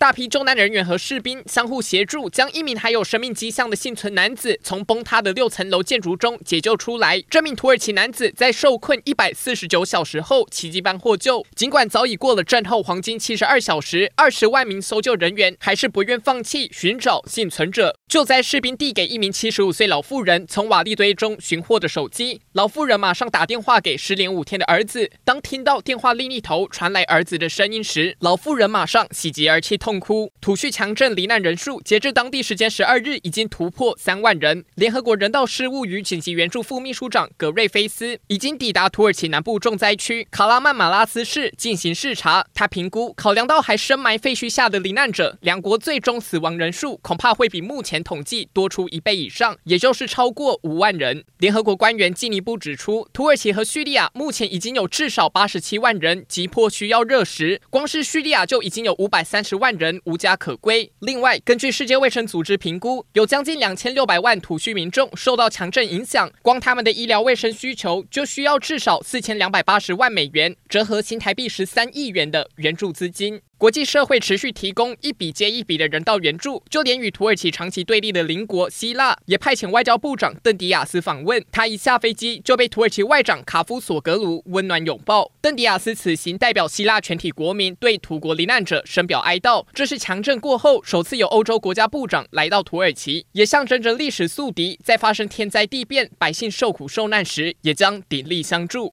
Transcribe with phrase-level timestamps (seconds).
[0.00, 7.22] 大批中南人员和士兵相互协助，将一名还有生命迹象的幸存男子从崩塌的六层楼建筑中解救出来。
[7.28, 11.44] 这名土耳其男子在受困一百四十九小时后奇迹般获救。
[11.54, 17.94] 尽管早已过了战后黄金七十二小时，二十万名搜救人员还是不愿放弃寻找幸存者。
[18.08, 25.10] 就在士兵递给一名七十五岁老妇人从瓦砾堆中寻获的手机，老妇人马上打电话给失联五天的儿子。
[25.26, 29.89] 当听到电话另一头传来儿子的声音时，老妇人马上喜极而泣痛。
[29.90, 30.30] 痛哭。
[30.40, 34.64] 土叙强震罹难人数截至当地时间十二日已经突破三万人。
[34.76, 42.46] 联合国人道事务与紧急援助副秘书长格瑞菲斯已经抵达土耳其南部重灾区卡拉曼马拉斯市进行视察。
[42.54, 51.24] 他评估，考量到还深埋废墟下的罹难者，两国最终死亡人数恐怕会比目前统计多出一倍以上，也就是超过五万人。
[51.38, 59.79] 联合国官员进一步指出，土耳其和叙利亚目前已经有至少八十七万人急迫需要热食，光是叙利亚就已经有五百三十万。
[59.80, 60.92] 人无家可归。
[61.00, 73.40] 另外，根据世界卫生组织评估，有将近两千六百万土叙民众受到强震影响，光他们的医疗卫生需求就需要至少四千两百八十万美元，折合新台币十三亿元的援助资金。
[73.60, 81.44] 国际社会持续提供一笔接一笔的人道援助，就连与土耳其长期对立的邻国希腊也派遣外交部长邓迪亚斯访问。
[81.52, 85.30] 他一下飞机就被土耳其外长卡夫索格卢温暖拥抱。
[85.42, 98.88] 邓迪亚斯此行代表希腊全体国民对土国罹难者深表哀悼，这是强震过后首次有欧洲国家部长来到土耳其，也象征着历史宿敌在发生天灾地变、百姓受苦受难时，也将鼎力相助。